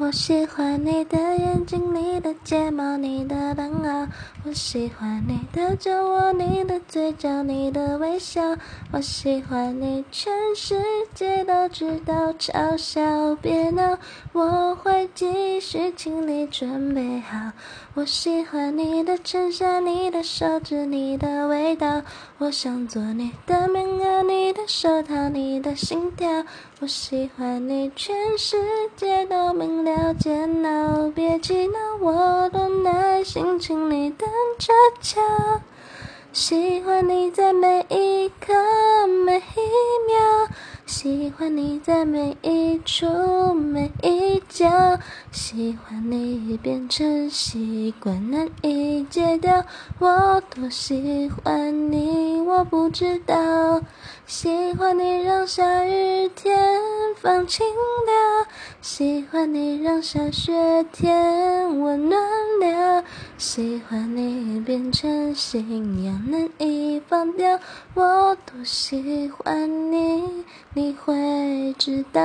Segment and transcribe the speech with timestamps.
[0.00, 4.08] 我喜欢你的眼睛，你的睫毛，你的冷傲。
[4.46, 8.40] 我喜欢你的酒窝，你的嘴角，你的微笑。
[8.92, 10.80] 我喜欢你，全世
[11.14, 12.32] 界都知道。
[12.32, 13.98] 嘲笑，别闹，
[14.32, 17.52] 我会继续，请你准备好。
[17.92, 22.00] 我喜欢你的衬衫，你的手指，你的味道。
[22.38, 24.19] 我想做你的棉袄，
[24.72, 26.28] 收到，你的心跳。
[26.78, 28.56] 我喜欢你，全世
[28.94, 34.28] 界都明了煎熬，别气恼，我多耐心，请你等
[34.60, 35.20] 着瞧。
[36.32, 38.30] 喜欢你在每一，
[40.90, 44.98] 喜欢你在每一处每一角，
[45.30, 49.64] 喜欢你已变成习惯难以戒掉。
[50.00, 53.80] 我多喜欢你，我不知道。
[54.26, 56.58] 喜欢你让下雨天
[57.16, 58.48] 放晴了，
[58.82, 62.20] 喜欢你让下雪天温暖
[62.60, 63.04] 了，
[63.38, 66.79] 喜欢你已变成信仰难以
[67.10, 67.58] 放掉。
[67.94, 70.44] 我多喜欢你，
[70.74, 72.22] 你会知道。